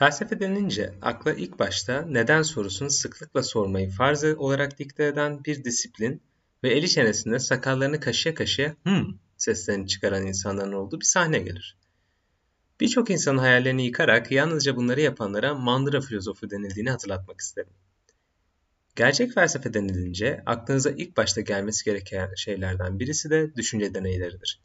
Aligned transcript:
Felsefe 0.00 0.40
denilince 0.40 0.94
akla 1.02 1.32
ilk 1.32 1.58
başta 1.58 2.02
neden 2.02 2.42
sorusunu 2.42 2.90
sıklıkla 2.90 3.42
sormayı 3.42 3.90
farz 3.90 4.24
olarak 4.24 4.78
dikte 4.78 5.04
eden 5.04 5.44
bir 5.44 5.64
disiplin 5.64 6.22
ve 6.62 6.70
eli 6.70 6.88
çenesinde 6.88 7.38
sakallarını 7.38 8.00
kaşıya 8.00 8.34
kaşıya 8.34 8.76
hmm 8.82 9.06
seslerini 9.36 9.86
çıkaran 9.86 10.26
insanların 10.26 10.72
olduğu 10.72 11.00
bir 11.00 11.04
sahne 11.04 11.38
gelir. 11.38 11.76
Birçok 12.80 13.10
insanın 13.10 13.38
hayallerini 13.38 13.86
yıkarak 13.86 14.32
yalnızca 14.32 14.76
bunları 14.76 15.00
yapanlara 15.00 15.54
mandıra 15.54 16.00
filozofu 16.00 16.50
denildiğini 16.50 16.90
hatırlatmak 16.90 17.40
isterim. 17.40 17.72
Gerçek 18.96 19.34
felsefe 19.34 19.74
denilince 19.74 20.42
aklınıza 20.46 20.90
ilk 20.90 21.16
başta 21.16 21.40
gelmesi 21.40 21.84
gereken 21.84 22.34
şeylerden 22.36 22.98
birisi 22.98 23.30
de 23.30 23.54
düşünce 23.56 23.94
deneyleridir. 23.94 24.60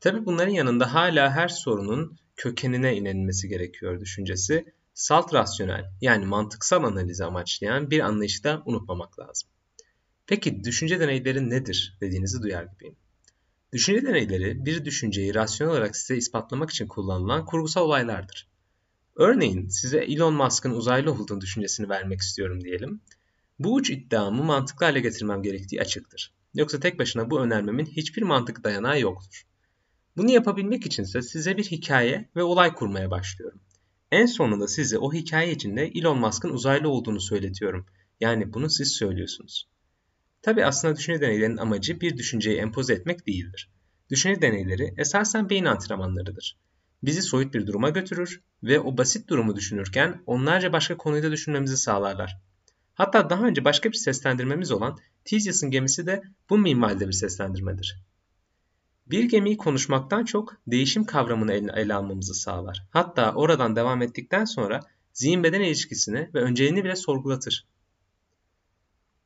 Tabi 0.00 0.26
bunların 0.26 0.52
yanında 0.52 0.94
hala 0.94 1.30
her 1.30 1.48
sorunun 1.48 2.18
kökenine 2.42 2.96
inenilmesi 2.96 3.48
gerekiyor 3.48 4.00
düşüncesi, 4.00 4.64
salt 4.94 5.34
rasyonel 5.34 5.84
yani 6.00 6.26
mantıksal 6.26 6.84
analizi 6.84 7.24
amaçlayan 7.24 7.90
bir 7.90 8.00
anlayışı 8.00 8.44
da 8.44 8.62
unutmamak 8.66 9.18
lazım. 9.18 9.48
Peki 10.26 10.64
düşünce 10.64 11.00
deneyleri 11.00 11.50
nedir 11.50 11.96
dediğinizi 12.00 12.42
duyar 12.42 12.64
gibiyim. 12.64 12.96
Düşünce 13.72 14.02
deneyleri 14.02 14.66
bir 14.66 14.84
düşünceyi 14.84 15.34
rasyonel 15.34 15.72
olarak 15.72 15.96
size 15.96 16.16
ispatlamak 16.16 16.70
için 16.70 16.86
kullanılan 16.86 17.44
kurgusal 17.44 17.82
olaylardır. 17.82 18.48
Örneğin 19.16 19.68
size 19.68 19.98
Elon 19.98 20.34
Musk'ın 20.34 20.70
uzaylı 20.70 21.12
olduğunu 21.12 21.40
düşüncesini 21.40 21.88
vermek 21.88 22.20
istiyorum 22.20 22.64
diyelim. 22.64 23.00
Bu 23.58 23.74
uç 23.74 23.90
iddiamı 23.90 24.44
mantıklı 24.44 24.86
hale 24.86 25.00
getirmem 25.00 25.42
gerektiği 25.42 25.80
açıktır. 25.80 26.32
Yoksa 26.54 26.80
tek 26.80 26.98
başına 26.98 27.30
bu 27.30 27.40
önermemin 27.40 27.86
hiçbir 27.86 28.22
mantık 28.22 28.64
dayanağı 28.64 29.00
yoktur. 29.00 29.46
Bunu 30.16 30.30
yapabilmek 30.30 30.86
içinse 30.86 31.22
size 31.22 31.56
bir 31.56 31.64
hikaye 31.64 32.28
ve 32.36 32.42
olay 32.42 32.74
kurmaya 32.74 33.10
başlıyorum. 33.10 33.60
En 34.10 34.26
sonunda 34.26 34.68
size 34.68 34.98
o 34.98 35.12
hikaye 35.12 35.52
içinde 35.52 35.86
Elon 35.86 36.18
Musk'ın 36.18 36.50
uzaylı 36.50 36.88
olduğunu 36.88 37.20
söyletiyorum. 37.20 37.86
Yani 38.20 38.52
bunu 38.52 38.70
siz 38.70 38.92
söylüyorsunuz. 38.92 39.68
Tabi 40.42 40.64
aslında 40.64 40.96
düşünce 40.96 41.20
deneylerinin 41.20 41.56
amacı 41.56 42.00
bir 42.00 42.16
düşünceyi 42.16 42.58
empoze 42.58 42.94
etmek 42.94 43.26
değildir. 43.26 43.70
Düşünce 44.10 44.42
deneyleri 44.42 44.94
esasen 44.98 45.50
beyin 45.50 45.64
antrenmanlarıdır. 45.64 46.58
Bizi 47.02 47.22
soyut 47.22 47.54
bir 47.54 47.66
duruma 47.66 47.90
götürür 47.90 48.40
ve 48.62 48.80
o 48.80 48.98
basit 48.98 49.28
durumu 49.28 49.56
düşünürken 49.56 50.22
onlarca 50.26 50.72
başka 50.72 50.96
konuyu 50.96 51.22
da 51.22 51.32
düşünmemizi 51.32 51.76
sağlarlar. 51.76 52.40
Hatta 52.94 53.30
daha 53.30 53.44
önce 53.44 53.64
başka 53.64 53.88
bir 53.88 53.96
seslendirmemiz 53.96 54.72
olan 54.72 54.98
Theseus'ın 55.24 55.70
gemisi 55.70 56.06
de 56.06 56.22
bu 56.50 56.58
minvalde 56.58 57.08
bir 57.08 57.12
seslendirmedir. 57.12 58.02
Bir 59.12 59.24
gemiyi 59.24 59.56
konuşmaktan 59.56 60.24
çok 60.24 60.56
değişim 60.66 61.04
kavramını 61.04 61.52
ele, 61.52 61.72
ele 61.76 61.94
almamızı 61.94 62.34
sağlar. 62.34 62.86
Hatta 62.90 63.34
oradan 63.34 63.76
devam 63.76 64.02
ettikten 64.02 64.44
sonra 64.44 64.80
zihin 65.12 65.42
beden 65.42 65.60
ilişkisini 65.60 66.30
ve 66.34 66.40
önceliğini 66.40 66.84
bile 66.84 66.96
sorgulatır. 66.96 67.66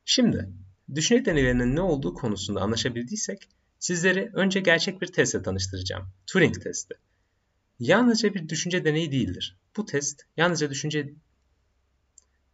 Şimdi 0.05 0.49
düşünce 0.95 1.25
deneylerinin 1.25 1.75
ne 1.75 1.81
olduğu 1.81 2.13
konusunda 2.13 2.61
anlaşabildiysek 2.61 3.49
sizleri 3.79 4.31
önce 4.33 4.59
gerçek 4.59 5.01
bir 5.01 5.07
testle 5.07 5.41
tanıştıracağım. 5.41 6.09
Turing 6.25 6.63
testi. 6.63 6.95
Yalnızca 7.79 8.33
bir 8.33 8.49
düşünce 8.49 8.85
deneyi 8.85 9.11
değildir. 9.11 9.57
Bu 9.77 9.85
test 9.85 10.25
yalnızca 10.37 10.69
düşünce 10.69 11.13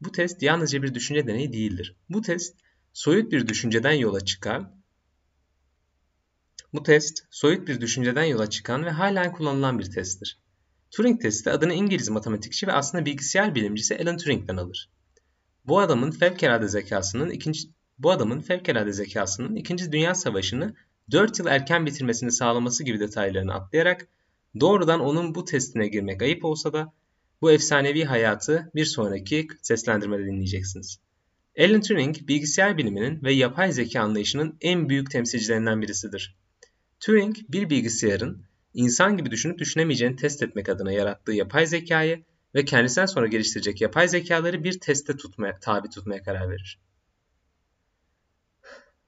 bu 0.01 0.11
test 0.11 0.41
yalnızca 0.41 0.83
bir 0.83 0.93
düşünce 0.93 1.27
deneyi 1.27 1.53
değildir. 1.53 1.95
Bu 2.09 2.21
test 2.21 2.55
soyut 2.93 3.31
bir 3.31 3.47
düşünceden 3.47 3.93
yola 3.93 4.25
çıkan 4.25 4.82
bu 6.73 6.83
test, 6.83 7.25
soyut 7.29 7.67
bir 7.67 7.81
düşünceden 7.81 8.23
yola 8.23 8.49
çıkan 8.49 8.85
ve 8.85 8.89
halen 8.89 9.31
kullanılan 9.31 9.79
bir 9.79 9.91
testtir. 9.91 10.39
Turing 10.91 11.21
testi 11.21 11.51
adını 11.51 11.73
İngiliz 11.73 12.09
matematikçi 12.09 12.67
ve 12.67 12.71
aslında 12.71 13.05
bilgisayar 13.05 13.55
bilimcisi 13.55 13.97
Alan 13.97 14.17
Turing'den 14.17 14.57
alır. 14.57 14.89
Bu 15.65 15.79
adamın 15.79 16.11
fevkalade 16.11 16.67
zekasının 16.67 17.29
ikinci 17.29 17.69
bu 17.97 18.11
adamın 18.11 18.39
fevkalade 18.39 18.93
zekasının 18.93 19.55
2. 19.55 19.91
Dünya 19.91 20.15
Savaşı'nı 20.15 20.75
4 21.11 21.39
yıl 21.39 21.45
erken 21.45 21.85
bitirmesini 21.85 22.31
sağlaması 22.31 22.83
gibi 22.83 22.99
detaylarını 22.99 23.53
atlayarak 23.53 24.07
doğrudan 24.59 24.99
onun 24.99 25.35
bu 25.35 25.45
testine 25.45 25.87
girmek 25.87 26.21
ayıp 26.21 26.45
olsa 26.45 26.73
da 26.73 26.93
bu 27.41 27.51
efsanevi 27.51 28.03
hayatı 28.03 28.71
bir 28.75 28.85
sonraki 28.85 29.47
seslendirmede 29.61 30.25
dinleyeceksiniz. 30.25 30.99
Alan 31.59 31.81
Turing 31.81 32.27
bilgisayar 32.27 32.77
biliminin 32.77 33.23
ve 33.23 33.33
yapay 33.33 33.71
zeka 33.71 34.01
anlayışının 34.01 34.57
en 34.61 34.89
büyük 34.89 35.11
temsilcilerinden 35.11 35.81
birisidir. 35.81 36.35
Turing 37.05 37.35
bir 37.49 37.69
bilgisayarın 37.69 38.45
insan 38.73 39.17
gibi 39.17 39.31
düşünüp 39.31 39.59
düşünemeyeceğini 39.59 40.15
test 40.15 40.43
etmek 40.43 40.69
adına 40.69 40.91
yarattığı 40.91 41.31
yapay 41.31 41.65
zekayı 41.65 42.23
ve 42.55 42.65
kendisinden 42.65 43.05
sonra 43.05 43.27
geliştirecek 43.27 43.81
yapay 43.81 44.07
zekaları 44.07 44.63
bir 44.63 44.79
teste 44.79 45.17
tutmaya, 45.17 45.59
tabi 45.59 45.89
tutmaya 45.89 46.23
karar 46.23 46.49
verir. 46.49 46.79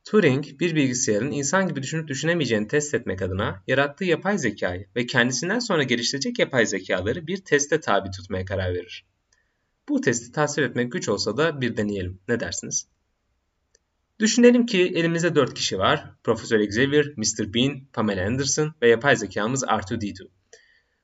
Turing 0.03 0.45
bir 0.59 0.75
bilgisayarın 0.75 1.31
insan 1.31 1.67
gibi 1.67 1.83
düşünüp 1.83 2.07
düşünemeyeceğini 2.07 2.67
test 2.67 2.93
etmek 2.93 3.21
adına 3.21 3.63
yarattığı 3.67 4.05
yapay 4.05 4.37
zekayı 4.37 4.87
ve 4.95 5.05
kendisinden 5.05 5.59
sonra 5.59 5.83
geliştirecek 5.83 6.39
yapay 6.39 6.65
zekaları 6.65 7.27
bir 7.27 7.37
teste 7.37 7.79
tabi 7.79 8.11
tutmaya 8.11 8.45
karar 8.45 8.73
verir. 8.73 9.05
Bu 9.89 10.01
testi 10.01 10.31
tasvir 10.31 10.63
etmek 10.63 10.91
güç 10.91 11.09
olsa 11.09 11.37
da 11.37 11.61
bir 11.61 11.77
deneyelim. 11.77 12.19
Ne 12.27 12.39
dersiniz? 12.39 12.87
Düşünelim 14.19 14.65
ki 14.65 14.81
elimizde 14.81 15.35
4 15.35 15.53
kişi 15.53 15.79
var. 15.79 16.11
Profesör 16.23 16.59
Xavier, 16.59 17.05
Mr. 17.17 17.53
Bean, 17.53 17.81
Pamela 17.93 18.27
Anderson 18.27 18.73
ve 18.81 18.89
yapay 18.89 19.15
zekamız 19.15 19.63
R2-D2. 19.63 20.27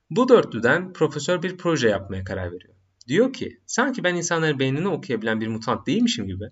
Bu 0.10 0.30
dörtlüden 0.30 0.94
profesör 0.94 1.44
bir 1.44 1.58
proje 1.58 1.90
yapmaya 1.90 2.24
karar 2.24 2.52
veriyor. 2.52 2.74
Diyor 3.08 3.34
ki, 3.34 3.60
sanki 3.66 4.04
ben 4.04 4.16
insanların 4.16 4.60
beynini 4.60 4.88
okuyabilen 4.88 5.42
bir 5.42 5.48
mutant 5.48 5.88
değilmişim 5.88 6.28
gibi 6.28 6.44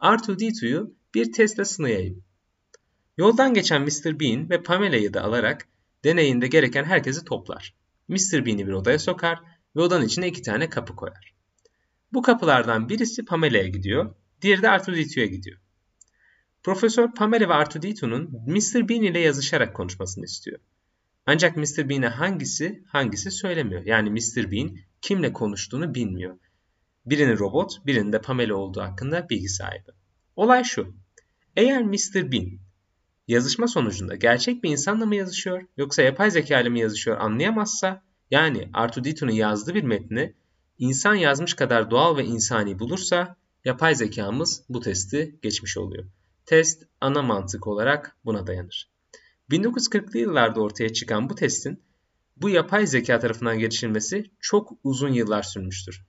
R2-D2'yu 0.00 0.94
bir 1.14 1.32
testle 1.32 1.64
sınayayım. 1.64 2.22
Yoldan 3.16 3.54
geçen 3.54 3.82
Mr. 3.82 4.20
Bean 4.20 4.50
ve 4.50 4.62
Pamela'yı 4.62 5.14
da 5.14 5.22
alarak 5.24 5.68
deneyinde 6.04 6.46
gereken 6.46 6.84
herkesi 6.84 7.24
toplar. 7.24 7.74
Mr. 8.08 8.46
Bean'i 8.46 8.66
bir 8.66 8.72
odaya 8.72 8.98
sokar 8.98 9.38
ve 9.76 9.80
odanın 9.80 10.06
içine 10.06 10.28
iki 10.28 10.42
tane 10.42 10.68
kapı 10.68 10.96
koyar. 10.96 11.34
Bu 12.12 12.22
kapılardan 12.22 12.88
birisi 12.88 13.24
Pamela'ya 13.24 13.68
gidiyor, 13.68 14.14
diğeri 14.42 14.62
de 14.62 14.66
R2-D2'ya 14.66 15.26
gidiyor. 15.26 15.58
Profesör 16.62 17.14
Pamela 17.14 17.48
ve 17.48 17.54
Artudito'nun 17.54 18.30
Mr. 18.46 18.88
Bean 18.88 19.02
ile 19.02 19.18
yazışarak 19.18 19.76
konuşmasını 19.76 20.24
istiyor. 20.24 20.58
Ancak 21.26 21.56
Mr. 21.56 21.88
Bean'e 21.88 22.08
hangisi 22.08 22.82
hangisi 22.86 23.30
söylemiyor. 23.30 23.82
Yani 23.86 24.10
Mr. 24.10 24.52
Bean 24.52 24.76
kimle 25.00 25.32
konuştuğunu 25.32 25.94
bilmiyor. 25.94 26.38
Birinin 27.06 27.38
robot, 27.38 27.86
birinin 27.86 28.12
de 28.12 28.20
Pamela 28.20 28.54
olduğu 28.54 28.80
hakkında 28.80 29.28
bilgi 29.28 29.48
sahibi. 29.48 29.90
Olay 30.36 30.64
şu. 30.64 30.94
Eğer 31.56 31.82
Mr. 31.82 32.32
Bean 32.32 32.58
yazışma 33.28 33.68
sonucunda 33.68 34.16
gerçek 34.16 34.62
bir 34.62 34.70
insanla 34.70 35.06
mı 35.06 35.16
yazışıyor 35.16 35.62
yoksa 35.76 36.02
yapay 36.02 36.30
zeka 36.30 36.60
ile 36.60 36.68
mi 36.68 36.80
yazışıyor 36.80 37.16
anlayamazsa 37.16 38.02
yani 38.30 38.70
Artudito'nun 38.72 39.32
yazdığı 39.32 39.74
bir 39.74 39.82
metni 39.82 40.34
insan 40.78 41.14
yazmış 41.14 41.54
kadar 41.54 41.90
doğal 41.90 42.16
ve 42.16 42.24
insani 42.24 42.78
bulursa 42.78 43.36
yapay 43.64 43.94
zekamız 43.94 44.62
bu 44.68 44.80
testi 44.80 45.38
geçmiş 45.42 45.76
oluyor. 45.78 46.04
Test 46.48 46.84
ana 47.00 47.22
mantık 47.22 47.66
olarak 47.66 48.16
buna 48.24 48.46
dayanır. 48.46 48.90
1940'lı 49.50 50.18
yıllarda 50.18 50.60
ortaya 50.60 50.92
çıkan 50.92 51.30
bu 51.30 51.34
testin 51.34 51.82
bu 52.36 52.50
yapay 52.50 52.86
zeka 52.86 53.18
tarafından 53.18 53.58
geliştirilmesi 53.58 54.30
çok 54.40 54.72
uzun 54.84 55.12
yıllar 55.12 55.42
sürmüştür. 55.42 56.06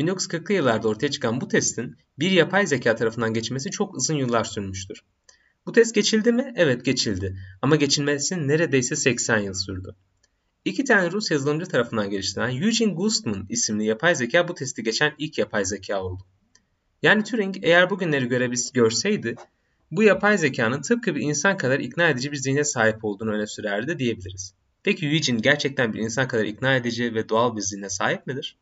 1940'lı 0.00 0.54
yıllarda 0.54 0.88
ortaya 0.88 1.10
çıkan 1.10 1.40
bu 1.40 1.48
testin 1.48 1.96
bir 2.18 2.30
yapay 2.30 2.66
zeka 2.66 2.96
tarafından 2.96 3.34
geçmesi 3.34 3.70
çok 3.70 3.94
uzun 3.94 4.16
yıllar 4.16 4.44
sürmüştür. 4.44 5.04
Bu 5.66 5.72
test 5.72 5.94
geçildi 5.94 6.32
mi? 6.32 6.52
Evet 6.56 6.84
geçildi. 6.84 7.38
Ama 7.62 7.76
geçilmesi 7.76 8.48
neredeyse 8.48 8.96
80 8.96 9.38
yıl 9.38 9.54
sürdü. 9.54 9.96
İki 10.64 10.84
tane 10.84 11.10
Rus 11.10 11.30
yazılımcı 11.30 11.66
tarafından 11.66 12.10
geliştirilen 12.10 12.62
Eugene 12.62 12.94
Gustman 12.94 13.46
isimli 13.48 13.84
yapay 13.84 14.14
zeka 14.14 14.48
bu 14.48 14.54
testi 14.54 14.82
geçen 14.82 15.14
ilk 15.18 15.38
yapay 15.38 15.64
zeka 15.64 16.02
oldu. 16.02 16.22
Yani 17.02 17.24
Turing 17.24 17.56
eğer 17.62 17.90
bugünleri 17.90 18.28
görebilse 18.28 18.70
görseydi 18.74 19.34
bu 19.90 20.02
yapay 20.02 20.38
zekanın 20.38 20.82
tıpkı 20.82 21.14
bir 21.14 21.20
insan 21.20 21.56
kadar 21.56 21.80
ikna 21.80 22.08
edici 22.08 22.32
bir 22.32 22.36
zihne 22.36 22.64
sahip 22.64 23.04
olduğunu 23.04 23.30
öne 23.30 23.46
sürerdi 23.46 23.98
diyebiliriz. 23.98 24.54
Peki 24.82 25.06
Eugene 25.06 25.40
gerçekten 25.40 25.94
bir 25.94 25.98
insan 25.98 26.28
kadar 26.28 26.44
ikna 26.44 26.76
edici 26.76 27.14
ve 27.14 27.28
doğal 27.28 27.56
bir 27.56 27.60
zihne 27.60 27.88
sahip 27.88 28.26
midir? 28.26 28.56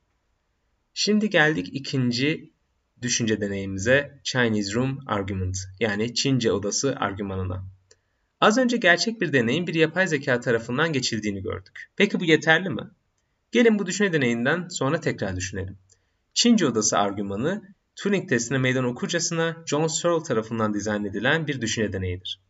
Şimdi 0.94 1.30
geldik 1.30 1.68
ikinci 1.72 2.50
düşünce 3.02 3.40
deneyimize 3.40 4.20
Chinese 4.24 4.74
Room 4.74 4.98
Argument 5.06 5.58
yani 5.80 6.14
Çince 6.14 6.52
odası 6.52 6.96
argümanına. 6.96 7.64
Az 8.40 8.58
önce 8.58 8.76
gerçek 8.76 9.20
bir 9.20 9.32
deneyin 9.32 9.66
bir 9.66 9.74
yapay 9.74 10.06
zeka 10.08 10.40
tarafından 10.40 10.92
geçildiğini 10.92 11.42
gördük. 11.42 11.90
Peki 11.96 12.20
bu 12.20 12.24
yeterli 12.24 12.70
mi? 12.70 12.82
Gelin 13.52 13.78
bu 13.78 13.86
düşünce 13.86 14.12
deneyinden 14.12 14.68
sonra 14.68 15.00
tekrar 15.00 15.36
düşünelim. 15.36 15.78
Çince 16.34 16.66
odası 16.66 16.98
argümanı 16.98 17.62
Turing 18.00 18.28
testine 18.28 18.58
meydan 18.58 18.84
okurcasına 18.84 19.56
John 19.66 19.86
Searle 19.86 20.22
tarafından 20.22 20.74
dizayn 20.74 21.04
edilen 21.04 21.46
bir 21.46 21.60
düşünce 21.60 21.92
deneyidir. 21.92 22.40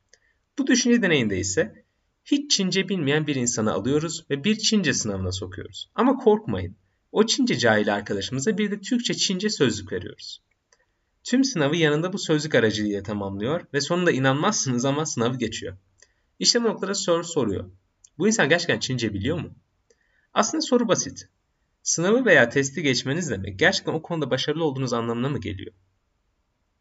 Bu 0.58 0.67
düşünce 0.67 1.02
deneyinde 1.02 1.38
ise 1.38 1.85
hiç 2.25 2.50
Çince 2.50 2.88
bilmeyen 2.88 3.26
bir 3.26 3.35
insanı 3.35 3.73
alıyoruz 3.73 4.25
ve 4.31 4.44
bir 4.44 4.58
Çince 4.58 4.94
sınavına 4.94 5.32
sokuyoruz. 5.32 5.91
Ama 5.94 6.17
korkmayın. 6.17 6.76
O 7.12 7.26
Çince 7.26 7.58
cahil 7.58 7.94
arkadaşımıza 7.94 8.58
bir 8.58 8.70
de 8.70 8.81
Türkçe 8.81 9.14
Çince 9.14 9.50
sözlük 9.50 9.93
veriyoruz. 9.93 10.43
Tüm 11.25 11.44
sınavı 11.44 11.76
yanında 11.76 12.12
bu 12.12 12.19
sözlük 12.19 12.55
aracılığıyla 12.55 13.02
tamamlıyor 13.02 13.67
ve 13.75 13.81
sonunda 13.81 14.11
inanmazsınız 14.11 14.85
ama 14.85 15.06
sınavı 15.06 15.38
geçiyor. 15.38 15.76
İşte 16.38 16.62
bu 16.62 16.64
noktada 16.64 16.94
soru 16.94 17.25
soruyor. 17.25 17.70
Bu 18.19 18.26
insan 18.26 18.49
gerçekten 18.49 18.79
Çince 18.79 19.14
biliyor 19.14 19.41
mu? 19.41 19.55
Aslında 20.35 20.61
soru 20.61 20.88
basit. 20.88 21.29
Sınavı 21.82 22.25
veya 22.25 22.49
testi 22.49 22.82
geçmeniz 22.82 23.31
demek 23.31 23.59
gerçekten 23.59 23.93
o 23.93 24.03
konuda 24.03 24.31
başarılı 24.31 24.65
olduğunuz 24.65 24.93
anlamına 24.93 25.29
mı 25.29 25.41
geliyor? 25.41 25.73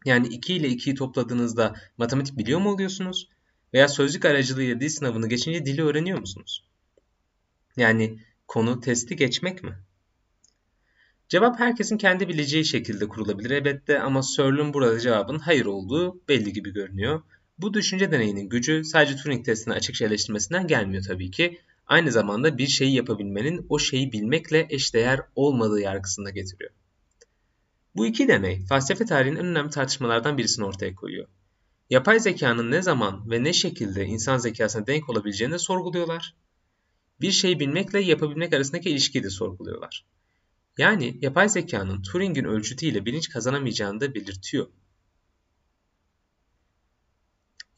Yani 0.04 0.28
2 0.28 0.54
ile 0.54 0.68
2'yi 0.68 0.94
topladığınızda 0.94 1.74
matematik 1.98 2.38
biliyor 2.38 2.60
mu 2.60 2.70
oluyorsunuz? 2.70 3.28
Veya 3.74 3.88
sözlük 3.88 4.24
aracılığıyla 4.24 4.80
dil 4.80 4.88
sınavını 4.88 5.28
geçince 5.28 5.66
dili 5.66 5.82
öğreniyor 5.82 6.18
musunuz? 6.18 6.64
Yani 7.76 8.18
konu 8.48 8.80
testi 8.80 9.16
geçmek 9.16 9.62
mi? 9.62 9.78
Cevap 11.28 11.60
herkesin 11.60 11.98
kendi 11.98 12.28
bileceği 12.28 12.64
şekilde 12.64 13.08
kurulabilir 13.08 13.50
elbette 13.50 14.00
ama 14.00 14.22
Searle'ın 14.22 14.74
burada 14.74 15.00
cevabın 15.00 15.38
hayır 15.38 15.66
olduğu 15.66 16.20
belli 16.28 16.52
gibi 16.52 16.72
görünüyor. 16.72 17.22
Bu 17.58 17.74
düşünce 17.74 18.12
deneyinin 18.12 18.48
gücü 18.48 18.84
sadece 18.84 19.16
Turing 19.16 19.44
testini 19.44 19.74
açıkça 19.74 20.06
eleştirmesinden 20.06 20.66
gelmiyor 20.66 21.04
tabii 21.06 21.30
ki. 21.30 21.60
Aynı 21.90 22.12
zamanda 22.12 22.58
bir 22.58 22.66
şeyi 22.66 22.94
yapabilmenin 22.94 23.66
o 23.68 23.78
şeyi 23.78 24.12
bilmekle 24.12 24.66
eşdeğer 24.70 25.20
olmadığı 25.34 25.80
yargısında 25.80 26.30
getiriyor. 26.30 26.70
Bu 27.96 28.06
iki 28.06 28.28
deney 28.28 28.66
felsefe 28.66 29.04
tarihinin 29.04 29.38
en 29.38 29.46
önemli 29.46 29.70
tartışmalardan 29.70 30.38
birisini 30.38 30.64
ortaya 30.64 30.94
koyuyor. 30.94 31.28
Yapay 31.90 32.20
zekanın 32.20 32.70
ne 32.70 32.82
zaman 32.82 33.30
ve 33.30 33.44
ne 33.44 33.52
şekilde 33.52 34.04
insan 34.04 34.38
zekasına 34.38 34.86
denk 34.86 35.10
olabileceğini 35.10 35.58
sorguluyorlar. 35.58 36.34
Bir 37.20 37.32
şeyi 37.32 37.60
bilmekle 37.60 38.00
yapabilmek 38.00 38.52
arasındaki 38.52 38.90
ilişkiyi 38.90 39.24
de 39.24 39.30
sorguluyorlar. 39.30 40.06
Yani 40.78 41.18
yapay 41.20 41.48
zekanın 41.48 42.02
Turing'in 42.02 42.44
ölçütüyle 42.44 43.04
bilinç 43.04 43.28
kazanamayacağını 43.28 44.00
da 44.00 44.14
belirtiyor. 44.14 44.66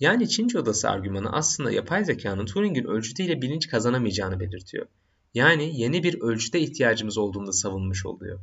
Yani 0.02 0.28
Çince 0.28 0.58
odası 0.58 0.90
argümanı 0.90 1.32
aslında 1.32 1.70
yapay 1.70 2.04
zekanın 2.04 2.46
Turing'in 2.46 2.84
ölçütüyle 2.84 3.42
bilinç 3.42 3.68
kazanamayacağını 3.68 4.40
belirtiyor. 4.40 4.86
Yani 5.34 5.80
yeni 5.80 6.02
bir 6.02 6.20
ölçüte 6.20 6.60
ihtiyacımız 6.60 7.18
olduğunu 7.18 7.52
savunmuş 7.52 8.06
oluyor. 8.06 8.40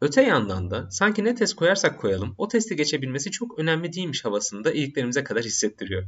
Öte 0.00 0.22
yandan 0.22 0.70
da 0.70 0.90
sanki 0.90 1.24
ne 1.24 1.34
test 1.34 1.56
koyarsak 1.56 2.00
koyalım 2.00 2.34
o 2.38 2.48
testi 2.48 2.76
geçebilmesi 2.76 3.30
çok 3.30 3.58
önemli 3.58 3.92
değilmiş 3.92 4.24
havasını 4.24 4.64
da 4.64 4.72
iliklerimize 4.72 5.24
kadar 5.24 5.44
hissettiriyor. 5.44 6.04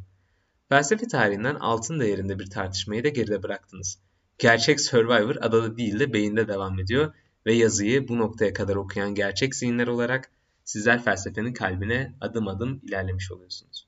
Felsefe 0.68 1.08
tarihinden 1.08 1.54
altın 1.54 2.00
değerinde 2.00 2.38
bir 2.38 2.50
tartışmayı 2.50 3.04
da 3.04 3.08
geride 3.08 3.42
bıraktınız. 3.42 3.98
Gerçek 4.38 4.80
Survivor 4.80 5.36
adada 5.36 5.76
değil 5.76 5.98
de 6.00 6.12
beyinde 6.12 6.48
devam 6.48 6.78
ediyor 6.78 7.14
ve 7.46 7.54
yazıyı 7.54 8.08
bu 8.08 8.18
noktaya 8.18 8.52
kadar 8.52 8.76
okuyan 8.76 9.14
gerçek 9.14 9.54
zihinler 9.54 9.86
olarak 9.86 10.30
sizler 10.64 11.02
felsefenin 11.02 11.52
kalbine 11.52 12.16
adım 12.20 12.48
adım 12.48 12.80
ilerlemiş 12.82 13.32
oluyorsunuz. 13.32 13.85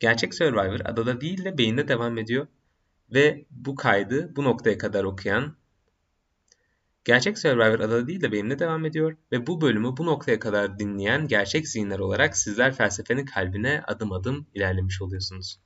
Gerçek 0.00 0.34
Survivor 0.34 0.80
adada 0.84 1.20
değil 1.20 1.44
de 1.44 1.58
beyinde 1.58 1.88
devam 1.88 2.18
ediyor 2.18 2.46
ve 3.14 3.46
bu 3.50 3.74
kaydı 3.74 4.36
bu 4.36 4.44
noktaya 4.44 4.78
kadar 4.78 5.04
okuyan 5.04 5.56
Gerçek 7.04 7.38
Survivor 7.38 7.80
adada 7.80 8.06
değil 8.06 8.20
de 8.20 8.32
benimle 8.32 8.58
devam 8.58 8.84
ediyor 8.84 9.16
ve 9.32 9.46
bu 9.46 9.60
bölümü 9.60 9.96
bu 9.96 10.06
noktaya 10.06 10.38
kadar 10.38 10.78
dinleyen 10.78 11.28
gerçek 11.28 11.68
zihinler 11.68 11.98
olarak 11.98 12.36
sizler 12.36 12.74
felsefenin 12.74 13.24
kalbine 13.24 13.82
adım 13.86 14.12
adım 14.12 14.46
ilerlemiş 14.54 15.02
oluyorsunuz. 15.02 15.60